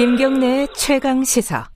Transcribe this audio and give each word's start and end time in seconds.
김경래 0.00 0.66
최강 0.74 1.24
시사. 1.24 1.68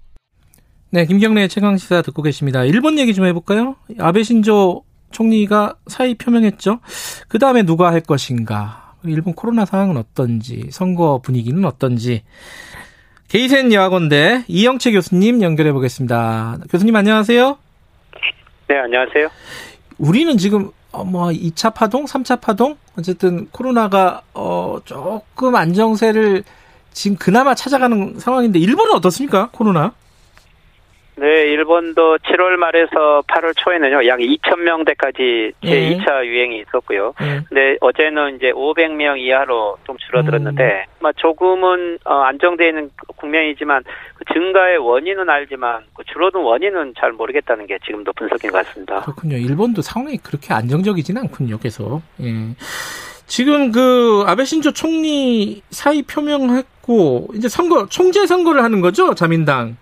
네, 0.89 1.05
김경래 1.05 1.47
최강 1.47 1.77
시사 1.77 2.01
듣고 2.01 2.23
계십니다. 2.23 2.65
일본 2.65 2.99
얘기 2.99 3.13
좀 3.13 3.27
해볼까요? 3.27 3.77
아베 3.99 4.23
신조 4.23 4.83
총리가 5.11 5.75
사의 5.89 6.15
표명했죠. 6.15 6.81
그 7.29 7.39
다음에 7.39 7.65
누가 7.65 7.93
할 7.93 8.01
것인가? 8.01 8.95
일본 9.05 9.35
코로나 9.35 9.67
상황은 9.67 9.99
어떤지, 9.99 10.69
선거 10.71 11.21
분위기는 11.23 11.63
어떤지. 11.67 12.23
게이센 13.29 13.75
여학원대 13.75 14.45
이영채 14.49 14.93
교수님 14.93 15.43
연결해 15.43 15.75
보겠습니다. 15.75 16.61
교수님 16.71 16.97
안녕하세요. 16.97 17.59
네, 18.69 18.79
안녕하세요. 18.79 19.29
우리는 19.99 20.39
지금 20.39 20.71
어, 20.93 21.05
뭐 21.05 21.29
2차 21.29 21.75
파동, 21.75 22.07
3차 22.07 22.41
파동 22.41 22.79
어쨌든 22.97 23.49
코로나가 23.51 24.23
어 24.33 24.79
조금 24.87 25.55
안정세를 25.55 26.43
지금 26.95 27.17
그나마 27.19 27.55
찾아가는 27.55 28.19
상황인데 28.19 28.59
일본은 28.59 28.93
어떻습니까? 28.95 29.51
코로나? 29.53 29.93
네, 31.17 31.27
일본도 31.53 32.19
7월 32.19 32.57
말에서 32.57 33.23
8월 33.29 33.53
초에는요, 33.57 34.07
약 34.09 34.19
2,000명대까지 34.19 35.53
제2차 35.63 36.25
예. 36.25 36.27
유행이 36.27 36.59
있었고요. 36.63 37.15
예. 37.21 37.41
근데 37.49 37.77
어제는 37.81 38.37
이제 38.37 38.51
500명 38.51 39.21
이하로 39.21 39.79
좀 39.87 39.97
줄어들었는데, 39.99 40.87
음. 41.05 41.13
조금은 41.17 41.99
어, 42.05 42.15
안정되어 42.15 42.67
있는 42.67 42.91
국면이지만, 43.17 43.85
그 44.17 44.25
증가의 44.35 44.79
원인은 44.79 45.31
알지만, 45.31 45.85
그 45.95 46.03
줄어든 46.05 46.41
원인은 46.41 46.95
잘 46.99 47.13
모르겠다는 47.13 47.69
게 47.69 47.79
지금도 47.87 48.13
분석인 48.15 48.51
것 48.51 48.67
같습니다. 48.67 49.03
그렇군요. 49.03 49.37
일본도 49.37 49.83
상황이 49.83 50.17
그렇게 50.17 50.53
안정적이지는 50.53 51.23
않군요, 51.23 51.59
계속. 51.59 52.03
예. 52.23 52.57
지금 53.27 53.73
그 53.73 54.25
아베 54.27 54.45
신조 54.45 54.73
총리 54.73 55.63
사의 55.71 56.03
표명했고, 56.03 57.29
이제 57.35 57.49
선거, 57.49 57.87
총재 57.89 58.27
선거를 58.27 58.63
하는 58.63 58.81
거죠, 58.81 59.15
자민당. 59.15 59.77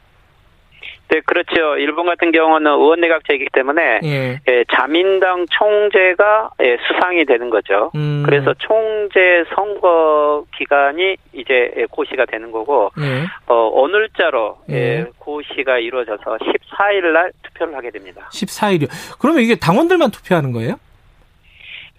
네, 1.13 1.21
그렇죠. 1.27 1.77
일본 1.77 2.07
같은 2.07 2.33
경우는 2.33 2.71
의원내각제이기 2.71 3.49
때문에 3.53 4.01
예. 4.03 4.41
예, 4.49 4.65
자민당 4.75 5.45
총재가 5.51 6.53
예, 6.63 6.79
수상이 6.87 7.27
되는 7.27 7.51
거죠. 7.51 7.91
음. 7.95 8.23
그래서 8.25 8.55
총재 8.55 9.45
선거 9.55 10.47
기간이 10.57 11.17
이제 11.35 11.87
고시가 11.91 12.25
되는 12.25 12.51
거고 12.51 12.93
예. 12.99 13.27
어, 13.47 13.55
오늘자로 13.75 14.57
예. 14.71 14.75
예 14.75 15.07
고시가 15.19 15.81
이루어져서 15.81 16.39
14일 16.39 17.13
날 17.13 17.31
투표를 17.43 17.77
하게 17.77 17.91
됩니다. 17.91 18.31
14일이요. 18.33 18.89
그러면 19.21 19.43
이게 19.43 19.55
당원들만 19.57 20.13
투표하는 20.13 20.53
거예요? 20.53 20.77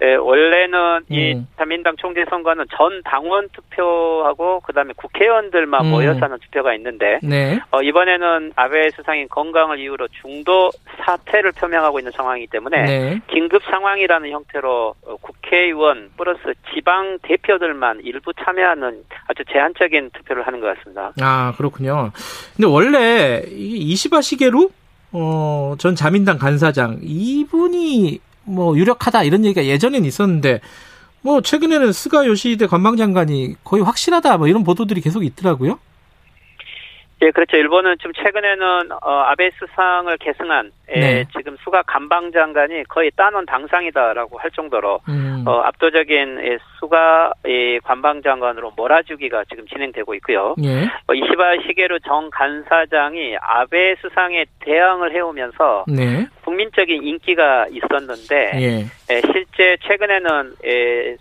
예, 0.01 0.15
원래는 0.15 0.97
음. 1.09 1.13
이 1.13 1.41
자민당 1.57 1.95
총재 1.97 2.25
선거는 2.29 2.65
전 2.75 3.01
당원 3.03 3.47
투표하고 3.49 4.59
그다음에 4.61 4.93
국회의원들만 4.97 5.85
음. 5.85 5.91
모여서 5.91 6.19
하는 6.19 6.39
투표가 6.39 6.73
있는데 6.75 7.19
네. 7.21 7.59
어, 7.71 7.81
이번에는 7.81 8.53
아베 8.55 8.89
수상인 8.89 9.29
건강을 9.29 9.79
이유로 9.79 10.07
중도 10.21 10.71
사퇴를 11.05 11.51
표명하고 11.53 11.99
있는 11.99 12.11
상황이기 12.11 12.47
때문에 12.47 12.83
네. 12.83 13.21
긴급 13.27 13.63
상황이라는 13.63 14.29
형태로 14.29 14.95
어, 15.05 15.15
국회의원 15.21 16.09
플러스 16.17 16.41
지방 16.73 17.19
대표들만 17.21 18.01
일부 18.03 18.33
참여하는 18.33 19.03
아주 19.27 19.43
제한적인 19.51 20.09
투표를 20.13 20.45
하는 20.47 20.59
것 20.59 20.75
같습니다. 20.77 21.13
아 21.21 21.53
그렇군요. 21.55 22.11
근데 22.55 22.67
원래 22.67 23.43
이시바 23.47 24.21
시게루 24.21 24.69
어, 25.13 25.75
전 25.77 25.95
자민당 25.95 26.37
간사장 26.39 26.99
이분이 27.01 28.19
뭐 28.45 28.77
유력하다 28.77 29.23
이런 29.23 29.45
얘기가 29.45 29.65
예전엔 29.65 30.05
있었는데 30.05 30.61
뭐 31.21 31.41
최근에는 31.41 31.91
스가 31.93 32.27
요시히데 32.27 32.67
관방장관이 32.67 33.55
거의 33.63 33.83
확실하다 33.83 34.37
뭐 34.37 34.47
이런 34.47 34.63
보도들이 34.63 35.01
계속 35.01 35.23
있더라고요. 35.23 35.79
예, 37.23 37.31
그렇죠. 37.31 37.55
일본은 37.55 37.95
좀 37.99 38.11
최근에는 38.13 38.91
어, 39.01 39.11
아베 39.21 39.49
수상을 39.51 40.15
계승한 40.17 40.71
예, 40.93 40.99
네. 40.99 41.25
지금 41.37 41.55
수가 41.63 41.81
감방장관이 41.83 42.83
거의 42.89 43.11
따놓은 43.15 43.45
당상이다라고 43.45 44.37
할 44.37 44.51
정도로 44.51 44.99
음. 45.07 45.45
어, 45.47 45.61
압도적인 45.61 46.39
예, 46.43 46.57
수가 46.79 47.31
예, 47.47 47.79
관방 47.79 48.21
장관으로 48.21 48.73
몰아주기가 48.75 49.45
지금 49.49 49.65
진행되고 49.67 50.13
있고요. 50.15 50.55
예. 50.63 50.83
어, 51.07 51.13
이시바 51.13 51.61
시게루 51.65 52.01
정 52.01 52.29
간사장이 52.29 53.37
아베 53.39 53.95
수상에 54.01 54.43
대항을 54.59 55.13
해오면서 55.15 55.85
네. 55.87 56.27
국민적인 56.43 57.03
인기가 57.03 57.67
있었는데 57.71 58.51
예. 58.55 58.85
예, 59.15 59.21
실제 59.31 59.77
최근에는 59.81 60.55
예, 60.65 61.15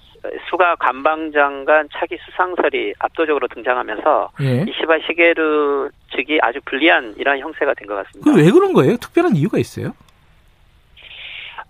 수가 0.49 0.77
관방장관 0.77 1.89
차기 1.93 2.17
수상설이 2.25 2.95
압도적으로 2.99 3.49
등장하면서 3.49 4.31
예. 4.43 4.65
이시바 4.69 4.99
시게르 5.07 5.91
측이 6.15 6.39
아주 6.43 6.61
불리한 6.65 7.15
이러한 7.19 7.41
형세가 7.41 7.75
된 7.75 7.89
것 7.89 7.95
같습니다. 7.97 8.31
그왜 8.31 8.51
그런 8.51 8.73
거예요? 8.73 8.97
특별한 8.99 9.35
이유가 9.37 9.59
있어요? 9.59 9.93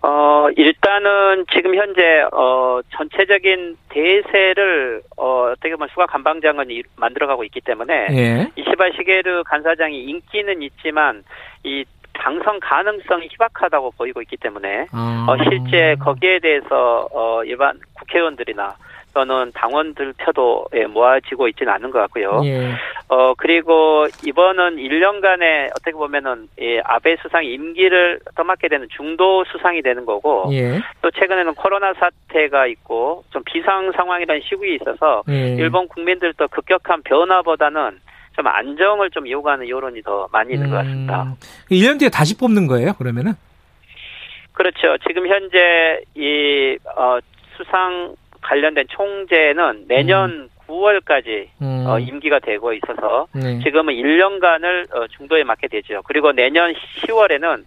어, 0.05 0.49
일단은 0.57 1.45
지금 1.53 1.75
현재, 1.75 2.25
어, 2.33 2.81
전체적인 2.89 3.77
대세를, 3.87 5.01
어, 5.15 5.51
어떻게 5.53 5.71
보면 5.71 5.87
수가 5.93 6.07
관방장관이 6.07 6.83
만들어가고 6.97 7.45
있기 7.45 7.61
때문에, 7.61 8.07
예. 8.11 8.51
이시바 8.57 8.91
시게르 8.97 9.43
간사장이 9.45 10.03
인기는 10.03 10.61
있지만, 10.61 11.23
이 11.63 11.85
당선 12.23 12.57
가능성이 12.61 13.27
희박하다고 13.31 13.91
보이고 13.97 14.21
있기 14.21 14.37
때문에 14.37 14.87
아. 14.93 15.25
어, 15.27 15.37
실제 15.43 15.95
거기에 15.99 16.39
대해서 16.39 17.05
어, 17.11 17.43
일반 17.43 17.77
국회의원들이나 17.95 18.77
또는 19.13 19.51
당원들 19.53 20.13
표도 20.17 20.67
예, 20.73 20.85
모아지고 20.85 21.47
있지는 21.49 21.71
않은 21.73 21.91
것 21.91 21.99
같고요. 21.99 22.41
예. 22.45 22.71
어 23.09 23.33
그리고 23.35 24.07
이번은 24.25 24.77
1년간의 24.77 25.69
어떻게 25.71 25.91
보면은 25.91 26.47
예, 26.59 26.79
아베 26.83 27.15
수상 27.17 27.45
임기를 27.45 28.21
떠맡게 28.35 28.69
되는 28.69 28.87
중도 28.89 29.43
수상이 29.51 29.83
되는 29.83 30.05
거고 30.05 30.49
예. 30.53 30.79
또 31.03 31.11
최근에는 31.11 31.53
코로나 31.53 31.93
사태가 31.93 32.65
있고 32.67 33.23
좀 33.29 33.43
비상 33.45 33.91
상황이라는 33.91 34.41
시국이 34.45 34.75
있어서 34.75 35.21
예. 35.29 35.55
일본 35.59 35.87
국민들도 35.89 36.47
급격한 36.47 37.03
변화보다는 37.03 37.99
좀 38.35 38.47
안정을 38.47 39.11
좀 39.11 39.29
요구하는 39.29 39.67
여론이 39.69 40.01
더 40.01 40.27
많이 40.31 40.53
있는 40.53 40.67
음, 40.67 40.71
것 40.71 40.77
같습니다. 40.77 41.35
1년 41.69 41.99
뒤에 41.99 42.09
다시 42.09 42.37
뽑는 42.37 42.67
거예요, 42.67 42.93
그러면은? 42.93 43.33
그렇죠. 44.53 44.97
지금 45.07 45.27
현재 45.27 46.01
이 46.15 46.77
어, 46.95 47.19
수상 47.57 48.15
관련된 48.41 48.85
총재는 48.89 49.85
내년 49.87 50.29
음. 50.29 50.49
9월까지 50.67 51.49
음. 51.61 51.85
어, 51.87 51.99
임기가 51.99 52.39
되고 52.39 52.73
있어서 52.73 53.27
네. 53.33 53.59
지금은 53.59 53.93
1년간을 53.93 54.95
어, 54.95 55.07
중도에 55.07 55.43
맡게 55.43 55.67
되죠. 55.67 56.01
그리고 56.05 56.31
내년 56.31 56.73
10월에는 56.73 57.63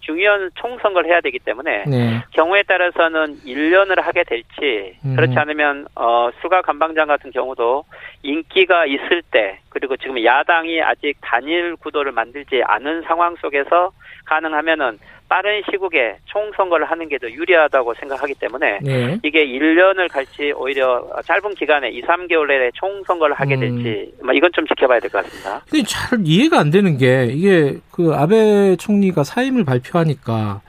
중의원 0.00 0.50
총선거를 0.54 1.08
해야 1.10 1.20
되기 1.20 1.38
때문에 1.38 1.84
네. 1.86 2.22
경우에 2.30 2.62
따라서는 2.62 3.36
1년을 3.44 4.02
하게 4.02 4.24
될지 4.24 4.98
음. 5.04 5.16
그렇지 5.16 5.38
않으면 5.38 5.86
어 5.94 6.30
수가 6.40 6.62
감방장 6.62 7.06
같은 7.06 7.30
경우도 7.30 7.84
인기가 8.22 8.86
있을 8.86 9.22
때 9.30 9.60
그리고 9.68 9.96
지금 9.96 10.22
야당이 10.22 10.82
아직 10.82 11.14
단일 11.20 11.76
구도를 11.76 12.12
만들지 12.12 12.62
않은 12.64 13.02
상황 13.02 13.36
속에서 13.36 13.92
가능하면은 14.24 14.98
빠른 15.30 15.62
시국에 15.70 16.16
총선거를 16.26 16.90
하는 16.90 17.08
게 17.08 17.16
더 17.20 17.30
유리하다고 17.30 17.94
생각하기 18.00 18.34
때문에 18.34 18.78
네. 18.82 19.18
이게 19.22 19.46
1년을 19.46 20.10
갈지 20.10 20.52
오히려 20.56 21.06
짧은 21.24 21.54
기간에 21.54 21.90
2, 21.90 22.02
3개월 22.02 22.48
내에 22.48 22.70
총선거를 22.74 23.34
하게 23.36 23.54
음. 23.56 23.60
될지 23.60 24.12
음. 24.22 24.34
이건 24.34 24.50
좀 24.54 24.66
지켜봐야 24.66 24.98
될 25.00 25.10
것 25.10 25.22
같습니다. 25.24 25.62
근데 25.70 25.84
잘 25.86 26.18
이해가 26.24 26.58
안 26.58 26.70
되는 26.70 26.96
게 26.96 27.26
이게 27.26 27.78
그 27.92 28.12
아베 28.14 28.74
총리가 28.76 29.22
사임을 29.22 29.64
발표하니까 29.64 30.62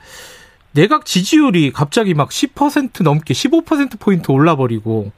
내각 0.73 1.05
지지율이 1.05 1.72
갑자기 1.72 2.13
막 2.13 2.29
10% 2.29 3.03
넘게 3.03 3.34
15% 3.34 3.99
포인트 3.99 4.31
올라버리고 4.31 5.11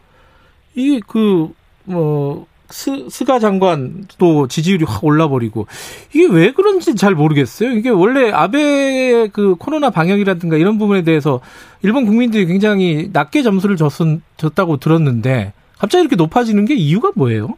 이게 0.75 0.99
그뭐 1.07 2.45
스, 2.69 3.07
스가 3.09 3.39
장관도 3.39 4.47
지지율이 4.47 4.85
확 4.85 5.03
올라버리고 5.03 5.67
이게 6.13 6.25
왜 6.25 6.51
그런지 6.51 6.95
잘 6.95 7.13
모르겠어요. 7.13 7.71
이게 7.71 7.89
원래 7.89 8.31
아베 8.31 9.27
그 9.31 9.55
코로나 9.55 9.89
방역이라든가 9.89 10.57
이런 10.57 10.77
부분에 10.77 11.03
대해서 11.03 11.39
일본 11.81 12.05
국민들이 12.05 12.45
굉장히 12.45 13.09
낮게 13.13 13.43
점수를 13.43 13.77
줬은, 13.77 14.21
줬다고 14.37 14.77
들었는데 14.77 15.53
갑자기 15.77 16.01
이렇게 16.01 16.15
높아지는 16.15 16.65
게 16.65 16.75
이유가 16.75 17.11
뭐예요? 17.15 17.57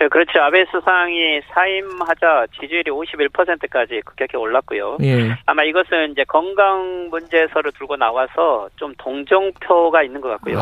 네, 0.00 0.08
그렇죠. 0.08 0.40
아베 0.40 0.64
수상이 0.70 1.42
사임하자 1.52 2.46
지지율이 2.58 2.90
51%까지 2.90 4.00
급격히 4.06 4.38
올랐고요. 4.38 4.96
예. 5.02 5.36
아마 5.44 5.62
이것은 5.62 6.12
이제 6.12 6.24
건강 6.24 7.08
문제서를 7.10 7.72
들고 7.72 7.96
나와서 7.96 8.70
좀 8.76 8.94
동정표가 8.96 10.02
있는 10.02 10.22
것 10.22 10.30
같고요. 10.30 10.58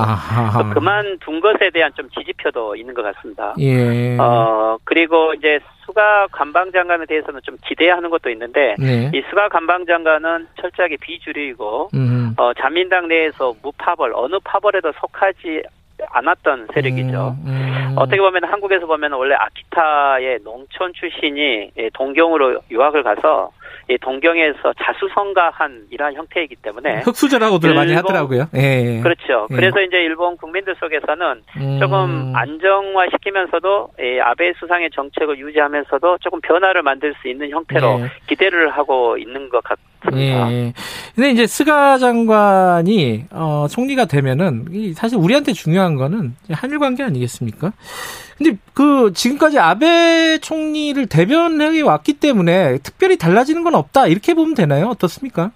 그만둔 0.75 1.41
것에 1.41 1.71
대한 1.71 1.93
좀 1.95 2.09
지지표도 2.11 2.75
있는 2.75 2.95
것 2.95 3.03
같습니다. 3.03 3.55
예. 3.61 4.17
어 4.19 4.77
그리고 4.83 5.33
이제 5.35 5.61
수가 5.87 6.27
관방장관에 6.33 7.07
대해서는 7.07 7.41
좀 7.45 7.57
기대하는 7.65 8.11
것도 8.11 8.31
있는데 8.31 8.75
네. 8.79 9.09
이 9.15 9.23
수가 9.31 9.49
관방장관은 9.51 10.49
철저하게 10.61 10.97
비주류이고 11.01 11.91
음. 11.95 12.35
어, 12.37 12.53
자민당 12.55 13.07
내에서 13.07 13.55
무파벌 13.63 14.13
어느 14.15 14.37
파벌에도 14.45 14.93
속하지 15.01 15.63
않았던 16.11 16.69
세력이죠. 16.75 17.37
음, 17.45 17.51
음. 17.51 17.68
어떻게 17.99 18.21
보면 18.21 18.45
한국에서 18.45 18.87
보면 18.87 19.13
원래 19.13 19.35
아키타의 19.35 20.41
농촌 20.45 20.93
출신이 20.95 21.73
예, 21.77 21.91
동경으로 21.93 22.61
유학을 22.71 23.03
가서 23.03 23.51
이 23.55 23.58
동경에서 24.01 24.73
자수성가한 24.83 25.87
이러한 25.91 26.15
형태이기 26.15 26.57
때문에 26.57 27.01
흑수저라고들 27.01 27.75
많이 27.75 27.95
하더라고요. 27.95 28.49
예. 28.55 29.01
그렇죠. 29.03 29.47
예. 29.51 29.55
그래서 29.55 29.81
이제 29.81 29.97
일본 29.99 30.37
국민들 30.37 30.75
속에서는 30.79 31.43
음. 31.57 31.79
조금 31.81 32.33
안정화시키면서도 32.35 33.89
이 34.01 34.21
아베 34.21 34.53
수상의 34.59 34.91
정책을 34.95 35.39
유지하면서도 35.39 36.19
조금 36.21 36.41
변화를 36.41 36.83
만들 36.83 37.15
수 37.21 37.29
있는 37.29 37.51
형태로 37.51 38.01
예. 38.01 38.11
기대를 38.27 38.71
하고 38.71 39.17
있는 39.17 39.49
것 39.49 39.63
같습니다. 39.65 40.53
예. 40.53 40.73
근데 41.15 41.31
이제 41.31 41.47
스가 41.47 41.99
장관이 41.99 43.25
어, 43.31 43.67
총리가 43.69 44.05
되면은 44.05 44.67
사실 44.95 45.19
우리한테 45.19 45.53
중요한 45.53 45.97
거는 45.97 46.35
한일 46.51 46.79
관계 46.79 47.03
아니겠습니까? 47.03 47.73
근데 48.39 48.57
그 48.73 49.13
지금까지 49.13 49.59
아베 49.59 50.39
총리를 50.39 51.07
대변해 51.07 51.81
왔기 51.81 52.15
때문에 52.15 52.79
특별히 52.85 53.19
달라지는 53.19 53.65
건 53.65 53.75
없다 53.75 54.07
이렇게 54.07 54.33
보면 54.35 54.55
되나요? 54.55 54.87
어떻습니까? 54.87 55.51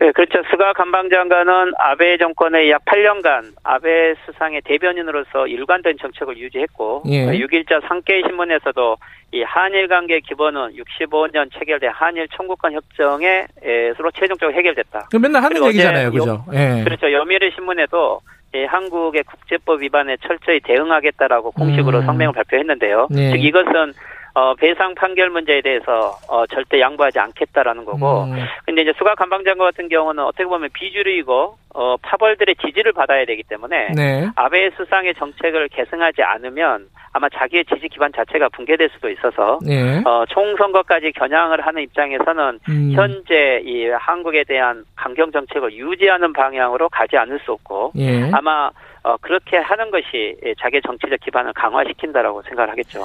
네, 0.00 0.12
그렇죠. 0.12 0.38
스가 0.50 0.72
관방장관은 0.74 1.72
아베 1.76 2.18
정권의 2.18 2.70
약 2.70 2.84
8년간 2.84 3.52
아베 3.64 4.14
수상의 4.24 4.62
대변인으로서 4.64 5.48
일관된 5.48 5.98
정책을 6.00 6.38
유지했고 6.38 7.02
예. 7.06 7.26
6일자 7.26 7.86
상케이 7.88 8.22
신문에서도 8.22 8.96
이 9.32 9.42
한일 9.42 9.88
관계 9.88 10.20
기본은 10.20 10.76
65년 10.76 11.50
체결된 11.52 11.90
한일 11.92 12.28
청구권 12.34 12.74
협정에서로 12.74 14.10
최종적으로 14.14 14.56
해결됐다. 14.56 15.08
맨날 15.20 15.42
하는 15.42 15.66
얘기잖아요, 15.66 16.12
그죠? 16.12 16.44
예. 16.54 16.82
그렇죠. 16.84 17.12
여미르 17.12 17.50
신문에도 17.56 18.20
예, 18.58 18.64
한국의 18.64 19.22
국제법 19.24 19.82
위반에 19.82 20.16
철저히 20.26 20.60
대응하겠다라고 20.60 21.52
공식으로 21.52 22.00
음. 22.00 22.06
성명을 22.06 22.32
발표했는데요. 22.34 23.06
네. 23.10 23.30
즉 23.30 23.44
이것은 23.44 23.92
어, 24.34 24.54
배상 24.54 24.94
판결 24.94 25.30
문제에 25.30 25.60
대해서 25.60 26.16
어, 26.28 26.46
절대 26.46 26.80
양보하지 26.80 27.18
않겠다라는 27.18 27.84
거고. 27.84 28.24
음. 28.24 28.36
근데 28.64 28.82
이제 28.82 28.92
수가 28.96 29.14
관방장관 29.14 29.68
같은 29.68 29.88
경우는 29.88 30.22
어떻게 30.22 30.44
보면 30.44 30.68
비주류이고 30.72 31.56
어, 31.74 31.96
파벌들의 31.98 32.56
지지를 32.56 32.92
받아야 32.92 33.24
되기 33.24 33.42
때문에 33.42 33.88
네. 33.94 34.28
아베 34.36 34.70
수상의 34.76 35.14
정책을 35.14 35.68
계승하지 35.68 36.22
않으면 36.22 36.88
아마 37.12 37.28
자기의 37.28 37.64
지지 37.64 37.88
기반 37.88 38.12
자체가 38.12 38.48
붕괴될 38.50 38.90
수도 38.94 39.10
있어서 39.10 39.58
네. 39.64 40.02
어, 40.04 40.24
총선거까지 40.28 41.12
겨냥을 41.12 41.64
하는 41.66 41.82
입장에서는 41.82 42.60
음. 42.68 42.92
현재 42.94 43.60
이 43.64 43.86
한국에 43.88 44.44
대한 44.44 44.84
강경 44.96 45.32
정책을 45.32 45.72
유지하는 45.72 46.32
방향으로 46.32 46.88
가지 46.88 47.16
않을 47.16 47.40
수 47.44 47.52
없고 47.52 47.92
네. 47.94 48.30
아마 48.32 48.70
어, 49.02 49.16
그렇게 49.20 49.56
하는 49.56 49.90
것이 49.90 50.36
자기의 50.60 50.82
정치적 50.82 51.20
기반을 51.20 51.52
강화시킨다라고 51.54 52.42
생각을 52.42 52.70
하겠죠. 52.70 53.04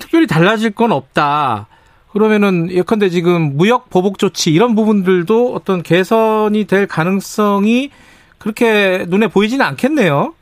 특별히 0.00 0.26
달라질 0.26 0.70
건 0.70 0.92
없다. 0.92 1.66
그러면은 2.12 2.70
예컨대 2.70 3.08
지금 3.08 3.56
무역 3.56 3.90
보복 3.90 4.18
조치 4.18 4.52
이런 4.52 4.74
부분들도 4.74 5.52
어떤 5.54 5.82
개선이 5.82 6.64
될 6.66 6.86
가능성이 6.86 7.90
그렇게 8.38 9.04
눈에 9.08 9.26
보이지는 9.26 9.64
않겠네요. 9.64 10.34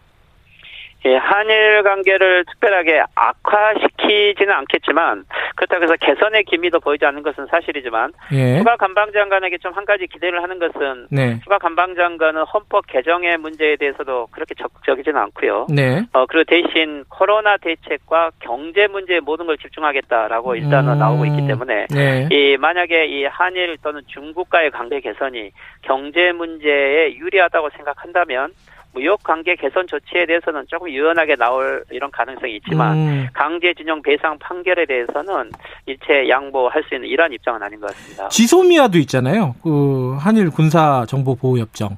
예, 1.06 1.16
한일 1.16 1.82
관계를 1.82 2.44
특별하게 2.44 3.02
악화시키지는 3.16 4.52
않겠지만 4.52 5.24
그렇다고 5.56 5.84
해서 5.84 5.96
개선의 5.96 6.44
기미도 6.44 6.80
보이지 6.80 7.04
않는 7.04 7.22
것은 7.22 7.46
사실이지만 7.46 8.12
예. 8.32 8.58
추가 8.58 8.76
관방장관에게 8.76 9.58
좀 9.58 9.72
한 9.72 9.84
가지 9.84 10.06
기대를 10.06 10.42
하는 10.42 10.58
것은 10.58 11.08
네. 11.10 11.40
추가 11.42 11.58
관방장관은 11.58 12.42
헌법 12.44 12.86
개정의 12.86 13.38
문제에 13.38 13.76
대해서도 13.76 14.28
그렇게 14.30 14.54
적극적이지는 14.54 15.18
않고요. 15.20 15.66
네. 15.70 16.02
어, 16.12 16.26
그리고 16.26 16.44
대신 16.44 17.04
코로나 17.08 17.56
대책과 17.56 18.32
경제 18.40 18.86
문제에 18.86 19.20
모든 19.20 19.46
걸 19.46 19.56
집중하겠다라고 19.58 20.56
일단은 20.56 20.94
음. 20.94 20.98
나오고 20.98 21.26
있기 21.26 21.46
때문에 21.46 21.86
네. 21.90 22.28
이 22.30 22.56
만약에 22.58 23.06
이 23.06 23.24
한일 23.24 23.78
또는 23.82 24.02
중국과의 24.06 24.70
관계 24.70 25.00
개선이 25.00 25.50
경제 25.82 26.32
문제에 26.32 27.14
유리하다고 27.16 27.70
생각한다면 27.70 28.52
무역 28.92 29.22
관계 29.22 29.56
개선 29.56 29.86
조치에 29.86 30.26
대해서는 30.26 30.64
조금 30.68 30.90
유연하게 30.90 31.36
나올 31.36 31.82
이런 31.90 32.10
가능성이 32.10 32.56
있지만 32.56 32.96
음. 32.96 33.26
강제 33.32 33.72
진영 33.74 34.02
배상 34.02 34.38
판결에 34.38 34.84
대해서는 34.86 35.50
일체 35.86 36.28
양보할 36.28 36.82
수 36.88 36.94
있는 36.94 37.08
이러한 37.08 37.32
입장은 37.32 37.62
아닌 37.62 37.80
것 37.80 37.86
같습니다. 37.88 38.28
지소미아도 38.28 38.98
있잖아요. 38.98 39.54
그 39.62 40.16
한일 40.18 40.50
군사 40.50 41.06
정보 41.08 41.34
보호 41.34 41.58
협정. 41.58 41.96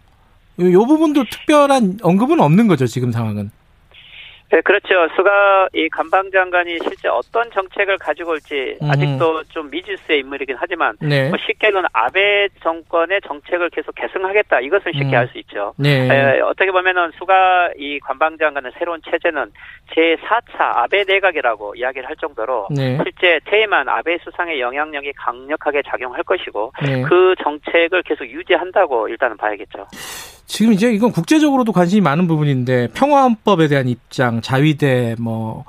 이 0.56 0.70
부분도 0.72 1.24
특별한 1.24 1.98
언급은 2.02 2.40
없는 2.40 2.68
거죠 2.68 2.86
지금 2.86 3.10
상황은. 3.10 3.50
네, 4.54 4.60
그렇죠. 4.60 5.08
수가 5.16 5.68
이 5.72 5.88
관방장관이 5.88 6.78
실제 6.84 7.08
어떤 7.08 7.50
정책을 7.50 7.98
가지고 7.98 8.30
올지 8.30 8.78
음. 8.80 8.88
아직도 8.88 9.42
좀 9.48 9.68
미지수의 9.68 10.20
인물이긴 10.20 10.54
하지만 10.56 10.96
네. 11.00 11.28
뭐 11.28 11.36
쉽게는 11.44 11.82
아베 11.92 12.46
정권의 12.62 13.20
정책을 13.26 13.70
계속 13.70 13.96
계승하겠다 13.96 14.60
이것은 14.60 14.92
쉽게 14.92 15.08
음. 15.08 15.14
알수 15.14 15.38
있죠. 15.38 15.74
네. 15.76 16.06
에, 16.08 16.38
어떻게 16.38 16.70
보면은 16.70 17.10
수가 17.18 17.70
이 17.76 17.98
관방 17.98 18.38
장관의 18.38 18.70
새로운 18.78 19.00
체제는 19.10 19.50
제 19.92 20.16
4차 20.26 20.60
아베 20.60 21.04
내각이라고 21.04 21.74
이야기를 21.76 22.08
할 22.08 22.16
정도로 22.16 22.68
네. 22.70 22.98
실제 23.02 23.40
퇴임한 23.44 23.88
아베 23.88 24.18
수상의 24.24 24.60
영향력이 24.60 25.12
강력하게 25.12 25.82
작용할 25.86 26.22
것이고 26.22 26.72
네. 26.84 27.02
그 27.02 27.34
정책을 27.42 28.02
계속 28.02 28.24
유지한다고 28.24 29.08
일단은 29.08 29.36
봐야겠죠. 29.36 29.86
지금 30.46 30.72
이제 30.72 30.90
이건 30.92 31.10
국제적으로도 31.10 31.72
관심이 31.72 32.00
많은 32.00 32.26
부분인데 32.26 32.88
평화헌법에 32.94 33.68
대한 33.68 33.88
입장, 33.88 34.40
자위대 34.40 35.16
뭐 35.18 35.64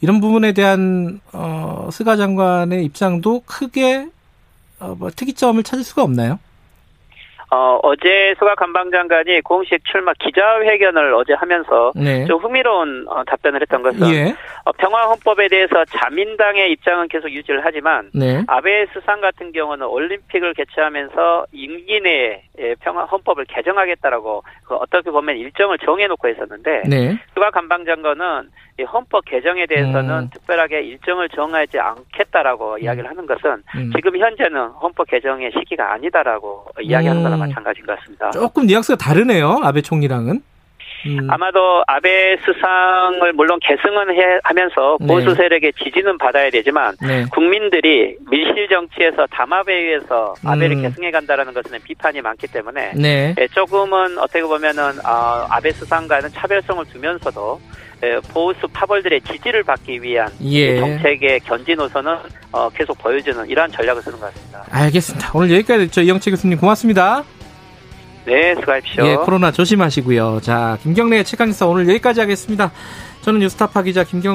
이런 0.00 0.20
부분에 0.20 0.52
대한 0.52 1.20
어 1.32 1.88
스가 1.90 2.16
장관의 2.16 2.84
입장도 2.84 3.42
크게 3.46 4.08
어 4.80 4.94
뭐 4.98 5.10
특이점을 5.10 5.62
찾을 5.62 5.84
수가 5.84 6.02
없나요? 6.02 6.38
어, 7.54 7.78
어제 7.84 8.34
수가 8.36 8.56
관방장관이 8.56 9.42
공식 9.42 9.84
출마 9.84 10.12
기자회견을 10.18 11.14
어제 11.14 11.34
하면서 11.34 11.92
네. 11.94 12.24
좀 12.24 12.42
흥미로운 12.42 13.06
어, 13.08 13.22
답변을 13.22 13.60
했던 13.62 13.80
것은 13.80 14.12
예. 14.12 14.34
어, 14.64 14.72
평화헌법에 14.72 15.46
대해서 15.46 15.84
자민당의 15.84 16.72
입장은 16.72 17.06
계속 17.06 17.30
유지를 17.30 17.60
하지만 17.62 18.10
네. 18.12 18.42
아베 18.48 18.86
수상 18.92 19.20
같은 19.20 19.52
경우는 19.52 19.86
올림픽을 19.86 20.54
개최하면서 20.54 21.46
임기 21.52 22.00
내에 22.00 22.42
예, 22.58 22.74
평화 22.76 23.04
헌법을 23.04 23.46
개정하겠다라고 23.46 24.44
그 24.64 24.74
어떻게 24.76 25.10
보면 25.10 25.36
일정을 25.36 25.78
정해놓고 25.78 26.28
있었는데 26.28 26.82
네. 26.88 27.18
수가 27.34 27.50
관방장관은 27.50 28.50
이 28.78 28.82
헌법 28.84 29.24
개정에 29.24 29.66
대해서는 29.66 30.10
음. 30.10 30.30
특별하게 30.32 30.82
일정을 30.82 31.28
정하지 31.30 31.78
않겠다라고 31.78 32.74
음. 32.74 32.78
이야기를 32.82 33.10
하는 33.10 33.26
것은 33.26 33.62
음. 33.76 33.92
지금 33.94 34.16
현재는 34.16 34.68
헌법 34.68 35.08
개정의 35.08 35.50
시기가 35.52 35.92
아니다라고 35.92 36.66
이야기하는 36.80 37.22
거나 37.22 37.36
음. 37.36 37.40
마찬가지인 37.40 37.86
것 37.86 37.98
같습니다. 37.98 38.30
조금 38.30 38.66
뉘앙스가 38.66 38.96
다르네요. 38.96 39.60
아베 39.62 39.80
총리랑은. 39.80 40.53
음. 41.06 41.30
아마도 41.30 41.82
아베 41.86 42.36
수상을 42.44 43.32
물론 43.34 43.58
계승은 43.60 44.10
해, 44.14 44.38
하면서 44.42 44.96
네. 45.00 45.06
보수 45.06 45.34
세력의 45.34 45.72
지지는 45.82 46.18
받아야 46.18 46.50
되지만 46.50 46.96
네. 47.00 47.24
국민들이 47.32 48.16
밀실 48.30 48.68
정치에서 48.68 49.26
담합에 49.26 49.72
의해서 49.72 50.34
아베를 50.44 50.76
음. 50.76 50.82
계승해 50.82 51.10
간다라는 51.10 51.52
것은 51.52 51.78
비판이 51.84 52.20
많기 52.22 52.46
때문에 52.46 52.92
네. 52.94 53.34
예, 53.38 53.46
조금은 53.48 54.18
어떻게 54.18 54.42
보면은 54.42 54.98
어, 55.04 55.46
아베 55.50 55.70
수상과는 55.72 56.30
차별성을 56.32 56.84
두면서도 56.86 57.60
예, 58.02 58.20
보수 58.32 58.66
파벌들의 58.68 59.20
지지를 59.22 59.62
받기 59.62 60.02
위한 60.02 60.28
예. 60.42 60.78
정책의 60.78 61.40
견지 61.40 61.74
노선은 61.74 62.16
어, 62.52 62.68
계속 62.70 62.98
보여주는 62.98 63.48
이러한 63.48 63.70
전략을 63.70 64.02
쓰는 64.02 64.18
것 64.18 64.26
같습니다. 64.26 64.64
알겠습니다. 64.70 65.30
오늘 65.34 65.50
여기까지 65.52 65.90
저 65.90 66.02
이영채 66.02 66.30
교수님 66.30 66.58
고맙습니다. 66.58 67.24
네, 68.26 68.54
수고하십시오. 68.54 69.06
예, 69.06 69.16
코로나 69.16 69.52
조심하시고요. 69.52 70.40
자, 70.42 70.78
김경래의 70.82 71.24
최강기사 71.24 71.66
오늘 71.66 71.88
여기까지 71.88 72.20
하겠습니다. 72.20 72.72
저는 73.20 73.40
뉴스타파 73.40 73.82
기자 73.82 74.04
김경 74.04 74.32